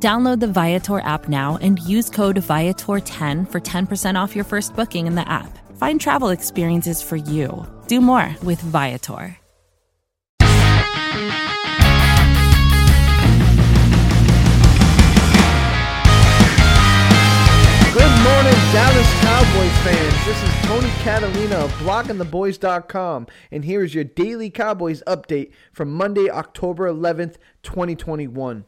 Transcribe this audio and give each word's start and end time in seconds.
Download 0.00 0.38
the 0.38 0.46
Viator 0.46 1.00
app 1.00 1.28
now 1.28 1.58
and 1.60 1.80
use 1.80 2.08
code 2.08 2.36
Viator10 2.36 3.50
for 3.50 3.60
10% 3.60 4.14
off 4.14 4.36
your 4.36 4.44
first 4.44 4.76
booking 4.76 5.08
in 5.08 5.16
the 5.16 5.28
app. 5.28 5.58
Find 5.76 6.00
travel 6.00 6.28
experiences 6.28 7.02
for 7.02 7.16
you. 7.16 7.66
Do 7.88 8.00
more 8.00 8.32
with 8.44 8.60
Viator. 8.60 9.36
Good 17.92 18.14
morning, 18.22 18.58
Dallas 18.70 19.12
Cowboys 19.20 19.78
fans. 19.82 20.14
This 20.24 20.40
is 20.44 20.66
Tony 20.66 20.90
Catalina 21.02 21.56
of 21.56 21.72
bloggingtheboys.com, 21.72 23.26
and 23.50 23.64
here 23.64 23.82
is 23.82 23.96
your 23.96 24.04
daily 24.04 24.50
Cowboys 24.50 25.02
update 25.08 25.50
from 25.72 25.92
Monday, 25.92 26.30
October 26.30 26.88
11th, 26.88 27.38
2021. 27.64 28.64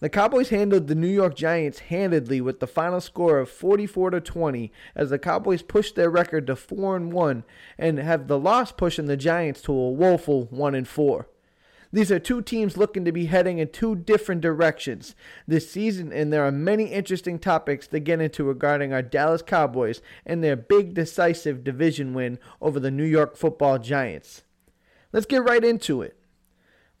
The 0.00 0.08
Cowboys 0.08 0.50
handled 0.50 0.86
the 0.86 0.94
New 0.94 1.08
York 1.08 1.34
Giants 1.34 1.80
handedly 1.80 2.40
with 2.40 2.60
the 2.60 2.68
final 2.68 3.00
score 3.00 3.40
of 3.40 3.50
44 3.50 4.10
to 4.10 4.20
20 4.20 4.72
as 4.94 5.10
the 5.10 5.18
Cowboys 5.18 5.62
pushed 5.62 5.96
their 5.96 6.08
record 6.08 6.46
to 6.46 6.54
4 6.54 6.96
and 6.96 7.12
1 7.12 7.44
and 7.76 7.98
have 7.98 8.28
the 8.28 8.38
loss 8.38 8.70
pushing 8.70 9.06
the 9.06 9.16
Giants 9.16 9.60
to 9.62 9.72
a 9.72 9.90
woeful 9.90 10.44
1 10.50 10.74
and 10.76 10.86
4. 10.86 11.26
These 11.92 12.12
are 12.12 12.20
two 12.20 12.42
teams 12.42 12.76
looking 12.76 13.04
to 13.06 13.12
be 13.12 13.26
heading 13.26 13.58
in 13.58 13.70
two 13.70 13.96
different 13.96 14.40
directions 14.40 15.16
this 15.48 15.70
season, 15.70 16.12
and 16.12 16.32
there 16.32 16.44
are 16.44 16.52
many 16.52 16.84
interesting 16.84 17.38
topics 17.38 17.88
to 17.88 17.98
get 17.98 18.20
into 18.20 18.44
regarding 18.44 18.92
our 18.92 19.02
Dallas 19.02 19.42
Cowboys 19.42 20.00
and 20.24 20.44
their 20.44 20.54
big 20.54 20.94
decisive 20.94 21.64
division 21.64 22.14
win 22.14 22.38
over 22.60 22.78
the 22.78 22.90
New 22.90 23.04
York 23.04 23.36
football 23.36 23.78
Giants. 23.78 24.44
Let's 25.12 25.26
get 25.26 25.42
right 25.42 25.64
into 25.64 26.02
it. 26.02 26.17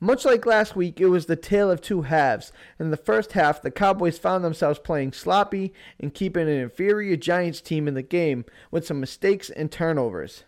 Much 0.00 0.24
like 0.24 0.46
last 0.46 0.76
week, 0.76 1.00
it 1.00 1.06
was 1.06 1.26
the 1.26 1.34
tale 1.34 1.68
of 1.72 1.80
two 1.80 2.02
halves. 2.02 2.52
In 2.78 2.90
the 2.90 2.96
first 2.96 3.32
half, 3.32 3.60
the 3.60 3.70
Cowboys 3.70 4.16
found 4.16 4.44
themselves 4.44 4.78
playing 4.78 5.12
sloppy 5.12 5.74
and 5.98 6.14
keeping 6.14 6.48
an 6.48 6.54
inferior 6.54 7.16
Giants 7.16 7.60
team 7.60 7.88
in 7.88 7.94
the 7.94 8.02
game 8.02 8.44
with 8.70 8.86
some 8.86 9.00
mistakes 9.00 9.50
and 9.50 9.72
turnovers. 9.72 10.44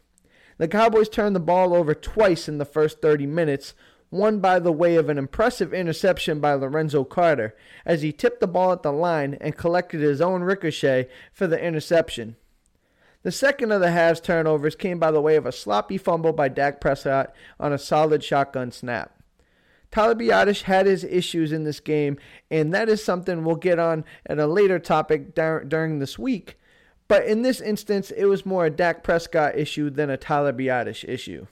The 0.58 0.68
Cowboys 0.68 1.08
turned 1.08 1.34
the 1.34 1.40
ball 1.40 1.74
over 1.74 1.94
twice 1.94 2.48
in 2.48 2.58
the 2.58 2.64
first 2.64 3.02
30 3.02 3.26
minutes, 3.26 3.74
one 4.10 4.38
by 4.38 4.60
the 4.60 4.70
way 4.70 4.94
of 4.94 5.08
an 5.08 5.18
impressive 5.18 5.74
interception 5.74 6.38
by 6.38 6.54
Lorenzo 6.54 7.02
Carter, 7.02 7.56
as 7.84 8.02
he 8.02 8.12
tipped 8.12 8.38
the 8.38 8.46
ball 8.46 8.70
at 8.70 8.84
the 8.84 8.92
line 8.92 9.36
and 9.40 9.56
collected 9.56 10.00
his 10.00 10.20
own 10.20 10.44
ricochet 10.44 11.08
for 11.32 11.48
the 11.48 11.60
interception. 11.60 12.36
The 13.24 13.32
second 13.32 13.72
of 13.72 13.80
the 13.80 13.90
halves 13.90 14.20
turnovers 14.20 14.76
came 14.76 15.00
by 15.00 15.10
the 15.10 15.20
way 15.20 15.34
of 15.34 15.44
a 15.44 15.50
sloppy 15.50 15.98
fumble 15.98 16.32
by 16.32 16.48
Dak 16.48 16.80
Prescott 16.80 17.34
on 17.58 17.72
a 17.72 17.78
solid 17.78 18.22
shotgun 18.22 18.70
snap. 18.70 19.19
Tyler 19.91 20.14
Biadasz 20.14 20.62
had 20.62 20.86
his 20.86 21.02
issues 21.05 21.52
in 21.52 21.64
this 21.64 21.80
game, 21.80 22.19
and 22.50 22.72
that 22.72 22.88
is 22.88 23.02
something 23.02 23.44
we'll 23.44 23.56
get 23.56 23.78
on 23.78 24.05
at 24.27 24.38
a 24.38 24.46
later 24.46 24.78
topic 24.78 25.34
dar- 25.34 25.64
during 25.64 25.98
this 25.98 26.19
week. 26.19 26.58
But 27.08 27.27
in 27.27 27.42
this 27.42 27.60
instance, 27.60 28.12
it 28.12 28.27
was 28.27 28.46
more 28.46 28.66
a 28.66 28.70
Dak 28.70 29.02
Prescott 29.02 29.58
issue 29.58 29.91
than 29.91 30.11
a 30.11 30.16
Tyler 30.16 30.52
Biadasz 30.52 31.08
issue. 31.08 31.46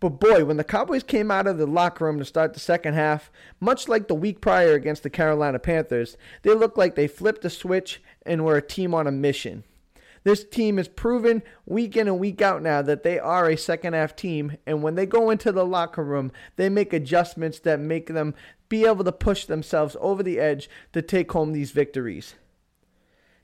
But 0.00 0.18
boy, 0.18 0.46
when 0.46 0.56
the 0.56 0.64
Cowboys 0.64 1.02
came 1.02 1.30
out 1.30 1.46
of 1.46 1.58
the 1.58 1.66
locker 1.66 2.06
room 2.06 2.18
to 2.18 2.24
start 2.24 2.54
the 2.54 2.60
second 2.60 2.94
half, 2.94 3.30
much 3.60 3.86
like 3.86 4.08
the 4.08 4.14
week 4.14 4.40
prior 4.40 4.72
against 4.72 5.02
the 5.02 5.10
Carolina 5.10 5.58
Panthers, 5.58 6.16
they 6.42 6.54
looked 6.54 6.78
like 6.78 6.94
they 6.94 7.06
flipped 7.06 7.44
a 7.44 7.50
switch 7.50 8.02
and 8.24 8.42
were 8.42 8.56
a 8.56 8.62
team 8.62 8.94
on 8.94 9.06
a 9.06 9.12
mission. 9.12 9.64
This 10.22 10.44
team 10.44 10.76
has 10.76 10.88
proven 10.88 11.42
week 11.64 11.96
in 11.96 12.06
and 12.06 12.18
week 12.18 12.42
out 12.42 12.62
now 12.62 12.82
that 12.82 13.02
they 13.02 13.18
are 13.18 13.48
a 13.48 13.56
second 13.56 13.94
half 13.94 14.14
team. 14.14 14.56
And 14.66 14.82
when 14.82 14.94
they 14.94 15.06
go 15.06 15.30
into 15.30 15.50
the 15.50 15.64
locker 15.64 16.04
room, 16.04 16.30
they 16.56 16.68
make 16.68 16.92
adjustments 16.92 17.58
that 17.60 17.80
make 17.80 18.08
them 18.08 18.34
be 18.68 18.84
able 18.84 19.04
to 19.04 19.12
push 19.12 19.46
themselves 19.46 19.96
over 20.00 20.22
the 20.22 20.38
edge 20.38 20.68
to 20.92 21.02
take 21.02 21.32
home 21.32 21.52
these 21.52 21.70
victories. 21.70 22.34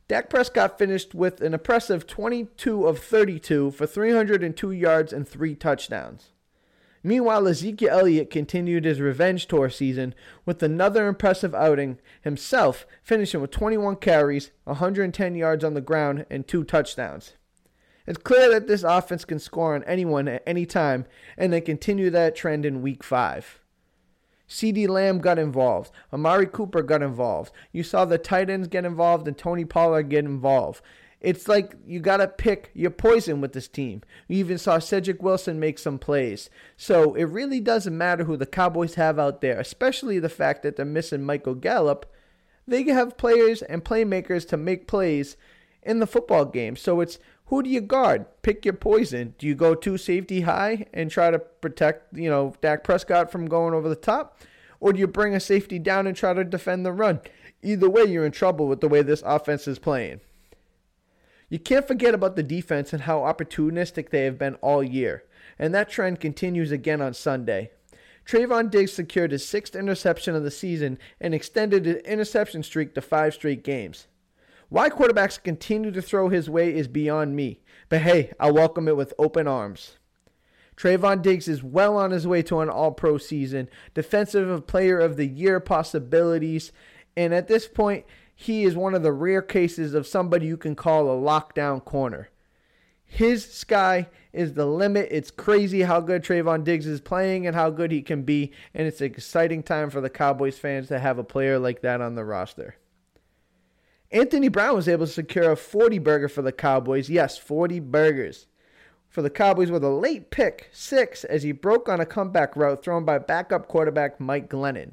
Dak 0.08 0.30
Prescott 0.30 0.78
finished 0.78 1.14
with 1.14 1.40
an 1.40 1.52
impressive 1.52 2.06
22 2.06 2.86
of 2.86 3.00
32 3.00 3.72
for 3.72 3.86
302 3.86 4.70
yards 4.70 5.12
and 5.12 5.26
three 5.26 5.56
touchdowns. 5.56 6.30
Meanwhile, 7.06 7.46
Ezekiel 7.46 8.00
Elliott 8.00 8.30
continued 8.30 8.84
his 8.84 9.00
revenge 9.00 9.46
tour 9.46 9.70
season 9.70 10.12
with 10.44 10.60
another 10.60 11.06
impressive 11.06 11.54
outing, 11.54 12.00
himself 12.22 12.84
finishing 13.00 13.40
with 13.40 13.52
21 13.52 13.94
carries, 13.96 14.50
110 14.64 15.36
yards 15.36 15.62
on 15.62 15.74
the 15.74 15.80
ground, 15.80 16.26
and 16.28 16.48
two 16.48 16.64
touchdowns. 16.64 17.34
It's 18.08 18.18
clear 18.18 18.50
that 18.50 18.66
this 18.66 18.82
offense 18.82 19.24
can 19.24 19.38
score 19.38 19.76
on 19.76 19.84
anyone 19.84 20.26
at 20.26 20.42
any 20.48 20.66
time, 20.66 21.06
and 21.38 21.52
they 21.52 21.60
continue 21.60 22.10
that 22.10 22.34
trend 22.34 22.66
in 22.66 22.82
week 22.82 23.04
five. 23.04 23.60
CeeDee 24.48 24.88
Lamb 24.88 25.20
got 25.20 25.38
involved. 25.38 25.92
Amari 26.12 26.46
Cooper 26.46 26.82
got 26.82 27.04
involved. 27.04 27.52
You 27.70 27.84
saw 27.84 28.04
the 28.04 28.18
tight 28.18 28.50
ends 28.50 28.66
get 28.66 28.84
involved 28.84 29.28
and 29.28 29.38
Tony 29.38 29.64
Pollard 29.64 30.08
get 30.08 30.24
involved. 30.24 30.82
It's 31.20 31.48
like 31.48 31.74
you 31.86 32.00
got 32.00 32.18
to 32.18 32.28
pick 32.28 32.70
your 32.74 32.90
poison 32.90 33.40
with 33.40 33.52
this 33.52 33.68
team. 33.68 34.02
You 34.28 34.38
even 34.38 34.58
saw 34.58 34.78
Cedric 34.78 35.22
Wilson 35.22 35.58
make 35.58 35.78
some 35.78 35.98
plays. 35.98 36.50
So 36.76 37.14
it 37.14 37.24
really 37.24 37.60
doesn't 37.60 37.96
matter 37.96 38.24
who 38.24 38.36
the 38.36 38.46
Cowboys 38.46 38.94
have 38.94 39.18
out 39.18 39.40
there, 39.40 39.58
especially 39.58 40.18
the 40.18 40.28
fact 40.28 40.62
that 40.62 40.76
they're 40.76 40.84
missing 40.84 41.22
Michael 41.24 41.54
Gallup. 41.54 42.12
They 42.68 42.82
have 42.84 43.16
players 43.16 43.62
and 43.62 43.84
playmakers 43.84 44.46
to 44.48 44.56
make 44.56 44.86
plays 44.86 45.36
in 45.82 46.00
the 46.00 46.06
football 46.06 46.44
game. 46.44 46.76
So 46.76 47.00
it's 47.00 47.18
who 47.46 47.62
do 47.62 47.70
you 47.70 47.80
guard? 47.80 48.26
Pick 48.42 48.64
your 48.64 48.74
poison. 48.74 49.34
Do 49.38 49.46
you 49.46 49.54
go 49.54 49.74
two 49.74 49.96
safety 49.96 50.42
high 50.42 50.86
and 50.92 51.10
try 51.10 51.30
to 51.30 51.38
protect, 51.38 52.16
you 52.16 52.28
know, 52.28 52.54
Dak 52.60 52.84
Prescott 52.84 53.30
from 53.30 53.46
going 53.46 53.72
over 53.72 53.88
the 53.88 53.96
top? 53.96 54.40
Or 54.80 54.92
do 54.92 54.98
you 54.98 55.06
bring 55.06 55.34
a 55.34 55.40
safety 55.40 55.78
down 55.78 56.06
and 56.06 56.16
try 56.16 56.34
to 56.34 56.44
defend 56.44 56.84
the 56.84 56.92
run? 56.92 57.20
Either 57.62 57.88
way, 57.88 58.04
you're 58.04 58.26
in 58.26 58.32
trouble 58.32 58.66
with 58.66 58.80
the 58.80 58.88
way 58.88 59.02
this 59.02 59.22
offense 59.24 59.66
is 59.66 59.78
playing. 59.78 60.20
You 61.48 61.60
can't 61.60 61.86
forget 61.86 62.12
about 62.12 62.34
the 62.34 62.42
defense 62.42 62.92
and 62.92 63.02
how 63.02 63.20
opportunistic 63.20 64.10
they 64.10 64.24
have 64.24 64.38
been 64.38 64.56
all 64.56 64.82
year, 64.82 65.24
and 65.58 65.74
that 65.74 65.88
trend 65.88 66.18
continues 66.20 66.72
again 66.72 67.00
on 67.00 67.14
Sunday. 67.14 67.70
Trevon 68.26 68.70
Diggs 68.70 68.92
secured 68.92 69.30
his 69.30 69.46
sixth 69.46 69.76
interception 69.76 70.34
of 70.34 70.42
the 70.42 70.50
season 70.50 70.98
and 71.20 71.32
extended 71.32 71.86
his 71.86 71.96
interception 71.98 72.64
streak 72.64 72.94
to 72.94 73.00
five 73.00 73.34
straight 73.34 73.62
games. 73.62 74.08
Why 74.68 74.90
quarterbacks 74.90 75.40
continue 75.40 75.92
to 75.92 76.02
throw 76.02 76.28
his 76.28 76.50
way 76.50 76.74
is 76.74 76.88
beyond 76.88 77.36
me, 77.36 77.60
but 77.88 78.00
hey, 78.00 78.32
I 78.40 78.50
welcome 78.50 78.88
it 78.88 78.96
with 78.96 79.14
open 79.16 79.46
arms. 79.46 79.98
Trevon 80.76 81.22
Diggs 81.22 81.46
is 81.46 81.62
well 81.62 81.96
on 81.96 82.10
his 82.10 82.26
way 82.26 82.42
to 82.42 82.58
an 82.58 82.68
all 82.68 82.90
pro 82.90 83.18
season, 83.18 83.68
defensive 83.94 84.66
player 84.66 84.98
of 84.98 85.16
the 85.16 85.26
year 85.26 85.60
possibilities, 85.60 86.72
and 87.16 87.32
at 87.32 87.46
this 87.46 87.68
point, 87.68 88.04
he 88.38 88.64
is 88.64 88.76
one 88.76 88.94
of 88.94 89.02
the 89.02 89.12
rare 89.12 89.40
cases 89.40 89.94
of 89.94 90.06
somebody 90.06 90.46
you 90.46 90.58
can 90.58 90.76
call 90.76 91.10
a 91.10 91.20
lockdown 91.20 91.82
corner. 91.82 92.28
His 93.02 93.50
sky 93.50 94.08
is 94.30 94.52
the 94.52 94.66
limit. 94.66 95.08
It's 95.10 95.30
crazy 95.30 95.82
how 95.82 96.00
good 96.00 96.22
Trevon 96.22 96.62
Diggs 96.62 96.86
is 96.86 97.00
playing 97.00 97.46
and 97.46 97.56
how 97.56 97.70
good 97.70 97.90
he 97.90 98.02
can 98.02 98.24
be, 98.24 98.52
and 98.74 98.86
it's 98.86 99.00
an 99.00 99.06
exciting 99.06 99.62
time 99.62 99.88
for 99.88 100.02
the 100.02 100.10
Cowboys 100.10 100.58
fans 100.58 100.88
to 100.88 100.98
have 100.98 101.18
a 101.18 101.24
player 101.24 101.58
like 101.58 101.80
that 101.80 102.02
on 102.02 102.14
the 102.14 102.26
roster. 102.26 102.76
Anthony 104.12 104.48
Brown 104.48 104.76
was 104.76 104.86
able 104.86 105.06
to 105.06 105.12
secure 105.12 105.50
a 105.50 105.56
40 105.56 105.98
burger 105.98 106.28
for 106.28 106.42
the 106.42 106.52
Cowboys. 106.52 107.08
Yes, 107.08 107.38
40 107.38 107.80
burgers 107.80 108.48
for 109.08 109.22
the 109.22 109.30
Cowboys 109.30 109.70
with 109.70 109.82
a 109.82 109.88
late 109.88 110.30
pick, 110.30 110.68
six, 110.72 111.24
as 111.24 111.42
he 111.42 111.52
broke 111.52 111.88
on 111.88 112.00
a 112.00 112.06
comeback 112.06 112.54
route 112.54 112.84
thrown 112.84 113.06
by 113.06 113.18
backup 113.18 113.66
quarterback 113.66 114.20
Mike 114.20 114.50
Glennon 114.50 114.92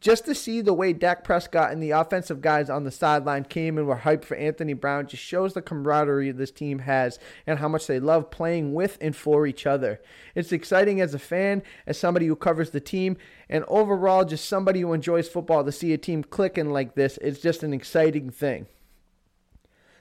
just 0.00 0.24
to 0.26 0.34
see 0.34 0.60
the 0.60 0.72
way 0.72 0.92
Dak 0.92 1.24
Prescott 1.24 1.72
and 1.72 1.82
the 1.82 1.90
offensive 1.90 2.40
guys 2.40 2.70
on 2.70 2.84
the 2.84 2.90
sideline 2.90 3.44
came 3.44 3.76
and 3.78 3.86
were 3.86 3.96
hyped 3.96 4.24
for 4.24 4.36
Anthony 4.36 4.72
Brown 4.72 5.08
just 5.08 5.22
shows 5.22 5.54
the 5.54 5.62
camaraderie 5.62 6.30
this 6.30 6.52
team 6.52 6.80
has 6.80 7.18
and 7.46 7.58
how 7.58 7.68
much 7.68 7.86
they 7.86 7.98
love 7.98 8.30
playing 8.30 8.74
with 8.74 8.96
and 9.00 9.16
for 9.16 9.46
each 9.46 9.66
other. 9.66 10.00
It's 10.36 10.52
exciting 10.52 11.00
as 11.00 11.14
a 11.14 11.18
fan, 11.18 11.64
as 11.86 11.98
somebody 11.98 12.26
who 12.26 12.36
covers 12.36 12.70
the 12.70 12.80
team, 12.80 13.16
and 13.48 13.64
overall 13.66 14.24
just 14.24 14.48
somebody 14.48 14.82
who 14.82 14.92
enjoys 14.92 15.28
football 15.28 15.64
to 15.64 15.72
see 15.72 15.92
a 15.92 15.98
team 15.98 16.22
clicking 16.22 16.70
like 16.70 16.94
this. 16.94 17.18
It's 17.20 17.40
just 17.40 17.64
an 17.64 17.74
exciting 17.74 18.30
thing. 18.30 18.66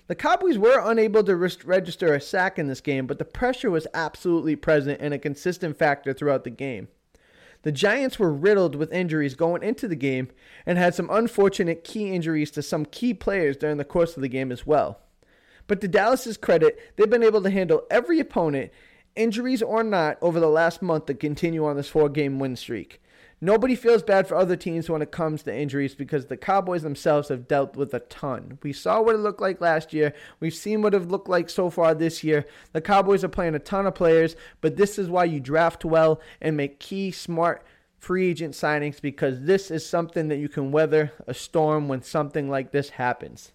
The 0.06 0.16
Cowboys 0.16 0.58
were 0.58 0.80
unable 0.90 1.24
to 1.24 1.36
register 1.36 2.14
a 2.14 2.22
sack 2.22 2.58
in 2.58 2.68
this 2.68 2.82
game, 2.82 3.08
but 3.08 3.20
the 3.20 3.26
pressure 3.26 3.70
was 3.70 3.88
absolutely 3.94 4.56
present 4.56 5.02
and 5.02 5.14
a 5.14 5.20
consistent 5.20 5.78
factor 5.78 6.14
throughout 6.14 6.46
the 6.46 6.50
game. 6.50 6.88
The 7.64 7.72
Giants 7.72 8.20
were 8.20 8.32
riddled 8.32 8.76
with 8.76 8.94
injuries 8.94 9.36
going 9.36 9.64
into 9.64 9.88
the 9.88 9.96
game 9.96 10.30
and 10.66 10.78
had 10.78 10.96
some 10.96 11.10
unfortunate 11.12 11.84
key 11.84 12.14
injuries 12.14 12.52
to 12.52 12.62
some 12.62 12.86
key 12.86 13.14
players 13.14 13.58
during 13.58 13.78
the 13.78 13.84
course 13.84 14.16
of 14.16 14.22
the 14.22 14.30
game 14.30 14.52
as 14.52 14.66
well. 14.66 15.00
But 15.68 15.82
to 15.82 15.88
Dallas's 15.88 16.38
credit, 16.38 16.80
they've 16.96 17.10
been 17.10 17.24
able 17.24 17.42
to 17.44 17.50
handle 17.50 17.84
every 17.92 18.20
opponent, 18.20 18.72
injuries 19.16 19.62
or 19.62 19.84
not, 19.84 20.18
over 20.22 20.40
the 20.40 20.48
last 20.48 20.82
month 20.82 21.08
to 21.08 21.14
continue 21.14 21.66
on 21.66 21.76
this 21.76 21.90
four 21.90 22.10
game 22.10 22.40
win 22.40 22.56
streak. 22.56 23.02
Nobody 23.40 23.76
feels 23.76 24.02
bad 24.02 24.28
for 24.28 24.36
other 24.36 24.56
teams 24.56 24.90
when 24.90 25.04
it 25.04 25.12
comes 25.12 25.44
to 25.44 25.56
injuries 25.56 25.94
because 25.94 26.26
the 26.26 26.38
Cowboys 26.38 26.82
themselves 26.82 27.30
have 27.30 27.48
dealt 27.48 27.76
with 27.76 27.94
a 27.94 28.00
ton. 28.00 28.58
We 28.64 28.74
saw 28.74 29.00
what 29.00 29.14
it 29.14 29.20
looked 29.20 29.42
like 29.42 29.62
last 29.62 29.94
year. 29.94 30.14
We've 30.40 30.56
seen 30.56 30.82
what 30.82 30.96
it 30.96 31.08
looked 31.08 31.30
like 31.30 31.52
so 31.52 31.70
far 31.70 31.94
this 31.94 32.24
year. 32.24 32.48
The 32.74 32.82
Cowboys 32.82 33.24
are 33.24 33.30
playing 33.30 33.54
a 33.54 33.60
ton 33.60 33.86
of 33.86 33.94
players, 33.94 34.36
but 34.60 34.76
this 34.76 34.98
is 34.98 35.08
why 35.08 35.26
you 35.26 35.40
draft 35.40 35.86
well 35.86 36.20
and 36.42 36.58
make 36.58 36.80
key, 36.80 37.12
smart 37.12 37.64
free 38.00 38.30
agent 38.30 38.56
signings 38.56 39.00
because 39.00 39.42
this 39.42 39.70
is 39.70 39.86
something 39.86 40.30
that 40.30 40.38
you 40.38 40.50
can 40.50 40.72
weather 40.72 41.12
a 41.28 41.34
storm 41.36 41.88
when 41.88 42.02
something 42.02 42.50
like 42.50 42.72
this 42.72 42.90
happens. 42.92 43.52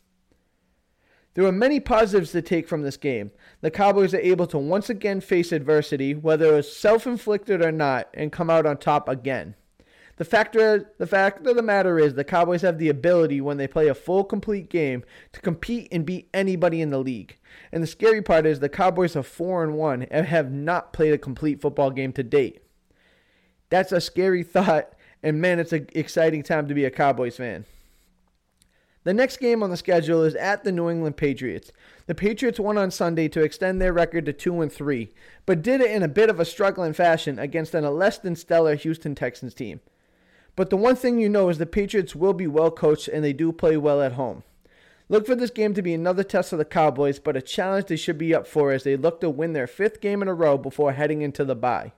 There 1.35 1.44
were 1.44 1.50
many 1.50 1.81
positives 1.81 2.31
to 2.32 2.43
take 2.43 2.69
from 2.69 2.82
this 2.82 2.96
game. 2.96 3.32
The 3.62 3.70
Cowboys 3.70 4.14
are 4.14 4.19
able 4.19 4.46
to 4.49 4.58
once 4.58 4.90
again 4.90 5.20
face 5.20 5.50
adversity, 5.50 6.14
whether 6.14 6.52
it 6.52 6.56
was 6.56 6.76
self 6.76 7.05
inflicted 7.05 7.62
or 7.62 7.73
not, 7.73 8.08
and 8.14 8.31
come 8.31 8.50
out 8.50 8.67
on 8.67 8.76
top 8.76 9.08
again. 9.08 9.56
The 10.17 10.25
factor, 10.26 10.93
the 10.99 11.06
fact 11.06 11.47
of 11.47 11.56
the 11.56 11.62
matter 11.62 11.99
is, 11.99 12.14
the 12.14 12.25
Cowboys 12.25 12.62
have 12.62 12.79
the 12.79 12.91
ability, 12.91 13.41
when 13.41 13.56
they 13.56 13.67
play 13.67 13.88
a 13.88 13.94
full, 13.94 14.25
complete 14.25 14.69
game, 14.69 15.05
to 15.32 15.41
compete 15.41 15.88
and 15.91 16.05
beat 16.05 16.29
anybody 16.35 16.82
in 16.82 16.91
the 16.91 16.99
league. 16.99 17.38
And 17.73 17.82
the 17.82 17.87
scary 17.87 18.20
part 18.20 18.47
is, 18.47 18.61
the 18.61 18.69
Cowboys 18.69 19.17
are 19.17 19.23
four 19.23 19.64
and 19.64 19.75
one 19.75 20.03
and 20.05 20.26
have 20.26 20.53
not 20.53 20.93
played 20.93 21.14
a 21.14 21.19
complete 21.19 21.62
football 21.62 21.91
game 21.91 22.12
to 22.12 22.23
date. 22.23 22.62
That's 23.70 23.91
a 23.91 24.00
scary 24.00 24.43
thought, 24.44 24.93
and 25.23 25.41
man, 25.41 25.59
it's 25.59 25.73
an 25.73 25.87
exciting 25.94 26.43
time 26.43 26.69
to 26.69 26.75
be 26.75 26.85
a 26.85 26.91
Cowboys 26.91 27.38
fan. 27.38 27.64
The 29.05 29.14
next 29.14 29.38
game 29.38 29.64
on 29.64 29.70
the 29.70 29.76
schedule 29.76 30.23
is 30.23 30.37
at 30.37 30.62
the 30.62 30.70
New 30.70 30.88
England 30.88 31.17
Patriots. 31.17 31.73
The 32.06 32.14
Patriots 32.14 32.61
won 32.61 32.79
on 32.79 32.93
Sunday 32.93 33.29
to 33.29 33.43
extend 33.43 33.81
their 33.81 33.93
record 33.93 34.26
to 34.26 34.32
2 34.32 34.61
and 34.61 34.73
3, 34.73 35.12
but 35.47 35.62
did 35.62 35.81
it 35.81 35.91
in 35.91 36.05
a 36.05 36.09
bit 36.09 36.31
of 36.31 36.38
a 36.38 36.44
struggling 36.44 36.93
fashion 36.93 37.38
against 37.38 37.75
an 37.75 37.85
less 37.85 38.19
than 38.19 38.37
stellar 38.37 38.76
Houston 38.76 39.17
Texans 39.17 39.55
team. 39.55 39.81
But 40.54 40.70
the 40.70 40.76
one 40.76 40.96
thing 40.96 41.19
you 41.19 41.28
know 41.28 41.49
is 41.49 41.58
the 41.58 41.66
Patriots 41.66 42.14
will 42.14 42.34
be 42.34 42.46
well 42.46 42.70
coached 42.70 43.08
and 43.08 43.25
they 43.25 43.32
do 43.32 43.52
play 43.52 43.76
well 43.76 44.02
at 44.02 44.12
home. 44.12 44.43
Look 45.08 45.26
for 45.26 45.34
this 45.34 45.50
game 45.50 45.75
to 45.75 45.82
be 45.82 45.94
another 45.94 46.22
test 46.22 46.50
for 46.50 46.56
the 46.56 46.64
Cowboys, 46.64 47.19
but 47.19 47.37
a 47.37 47.43
challenge 47.43 47.87
they 47.87 47.96
should 47.96 48.19
be 48.19 48.34
up 48.34 48.46
for 48.46 48.72
as 48.72 48.84
they 48.84 48.96
look 48.96 49.20
to 49.20 49.31
win 49.31 49.52
their 49.52 49.66
fifth 49.66 50.00
game 50.00 50.22
in 50.22 50.28
a 50.28 50.34
row 50.34 50.56
before 50.56 50.93
heading 50.93 51.22
into 51.22 51.44
the 51.44 51.54
bye. 51.54 51.93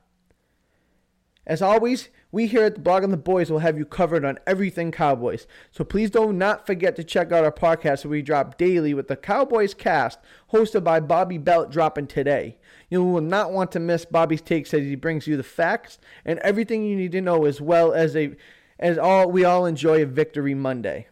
As 1.46 1.60
always, 1.60 2.08
we 2.32 2.46
here 2.46 2.64
at 2.64 2.74
the 2.74 2.80
Blogging 2.80 3.10
the 3.10 3.18
Boys 3.18 3.50
will 3.50 3.58
have 3.58 3.76
you 3.76 3.84
covered 3.84 4.24
on 4.24 4.38
everything 4.46 4.90
Cowboys. 4.90 5.46
So 5.70 5.84
please 5.84 6.10
do 6.10 6.32
not 6.32 6.66
forget 6.66 6.96
to 6.96 7.04
check 7.04 7.32
out 7.32 7.44
our 7.44 7.52
podcast 7.52 8.06
we 8.06 8.22
drop 8.22 8.56
daily 8.56 8.94
with 8.94 9.08
the 9.08 9.16
Cowboys 9.16 9.74
cast 9.74 10.18
hosted 10.52 10.84
by 10.84 11.00
Bobby 11.00 11.36
Belt 11.36 11.70
dropping 11.70 12.06
today. 12.06 12.56
You 12.88 13.04
will 13.04 13.20
not 13.20 13.52
want 13.52 13.72
to 13.72 13.80
miss 13.80 14.06
Bobby's 14.06 14.40
takes 14.40 14.72
as 14.72 14.82
he 14.84 14.94
brings 14.94 15.26
you 15.26 15.36
the 15.36 15.42
facts 15.42 15.98
and 16.24 16.38
everything 16.38 16.82
you 16.84 16.96
need 16.96 17.12
to 17.12 17.20
know 17.20 17.44
as 17.44 17.60
well 17.60 17.92
as 17.92 18.16
a 18.16 18.34
as 18.78 18.98
all 18.98 19.30
we 19.30 19.44
all 19.44 19.66
enjoy 19.66 20.02
a 20.02 20.06
victory 20.06 20.54
Monday. 20.54 21.08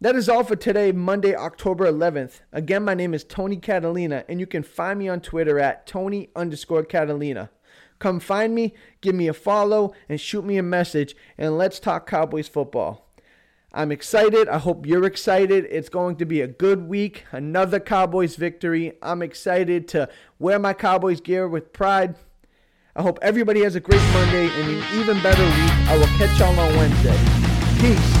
That 0.00 0.14
is 0.14 0.28
all 0.28 0.44
for 0.44 0.54
today, 0.54 0.92
Monday, 0.92 1.34
October 1.34 1.90
11th. 1.90 2.42
Again, 2.52 2.84
my 2.84 2.94
name 2.94 3.14
is 3.14 3.24
Tony 3.24 3.56
Catalina, 3.56 4.24
and 4.28 4.38
you 4.38 4.46
can 4.46 4.62
find 4.62 4.96
me 4.96 5.08
on 5.08 5.20
Twitter 5.20 5.58
at 5.58 5.88
Tony 5.88 6.30
underscore 6.36 6.84
Catalina. 6.84 7.50
Come 7.98 8.20
find 8.20 8.54
me, 8.54 8.74
give 9.00 9.14
me 9.14 9.28
a 9.28 9.34
follow, 9.34 9.92
and 10.08 10.20
shoot 10.20 10.44
me 10.44 10.56
a 10.56 10.62
message, 10.62 11.16
and 11.36 11.58
let's 11.58 11.80
talk 11.80 12.08
Cowboys 12.08 12.48
football. 12.48 13.08
I'm 13.72 13.92
excited. 13.92 14.48
I 14.48 14.58
hope 14.58 14.86
you're 14.86 15.04
excited. 15.04 15.66
It's 15.70 15.88
going 15.88 16.16
to 16.16 16.24
be 16.24 16.40
a 16.40 16.46
good 16.46 16.88
week, 16.88 17.24
another 17.32 17.78
Cowboys 17.78 18.36
victory. 18.36 18.94
I'm 19.02 19.20
excited 19.22 19.88
to 19.88 20.08
wear 20.38 20.58
my 20.58 20.72
Cowboys 20.72 21.20
gear 21.20 21.46
with 21.46 21.72
pride. 21.72 22.16
I 22.96 23.02
hope 23.02 23.18
everybody 23.20 23.62
has 23.62 23.76
a 23.76 23.80
great 23.80 24.02
Monday 24.12 24.48
and 24.48 24.70
an 24.70 24.98
even 24.98 25.22
better 25.22 25.44
week. 25.44 25.88
I 25.88 25.96
will 25.98 26.06
catch 26.18 26.38
y'all 26.40 26.58
on 26.58 26.76
Wednesday. 26.76 27.18
Peace. 27.78 28.17